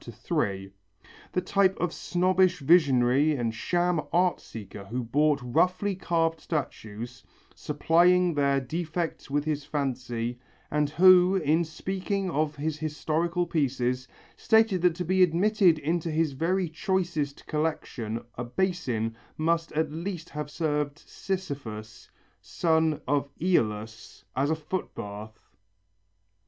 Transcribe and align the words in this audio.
_,3), 0.15 0.71
the 1.33 1.41
type 1.41 1.77
of 1.79 1.91
a 1.91 1.93
snobbish 1.93 2.57
visionary 2.57 3.35
and 3.35 3.53
sham 3.53 4.01
art 4.11 4.39
seeker 4.41 4.83
who 4.85 5.03
bought 5.03 5.39
roughly 5.43 5.93
carved 5.93 6.41
statues, 6.41 7.23
supplying 7.53 8.33
their 8.33 8.59
defects 8.59 9.29
with 9.29 9.45
his 9.45 9.63
fancy, 9.63 10.39
and 10.71 10.89
who, 10.89 11.35
in 11.35 11.63
speaking 11.63 12.31
of 12.31 12.55
his 12.55 12.79
historical 12.79 13.45
pieces, 13.45 14.07
stated 14.35 14.81
that 14.81 14.95
to 14.95 15.05
be 15.05 15.21
admitted 15.21 15.77
into 15.77 16.09
his 16.09 16.31
very 16.31 16.67
choicest 16.67 17.45
collection 17.45 18.19
a 18.39 18.43
basin 18.43 19.15
must 19.37 19.71
at 19.73 19.91
least 19.91 20.29
have 20.29 20.49
served 20.49 20.97
Sisyphus, 20.97 22.09
son 22.41 22.99
of 23.07 23.29
Æolus, 23.37 24.23
as 24.35 24.49
a 24.49 24.55
foot 24.55 24.95
bath! 24.95 25.51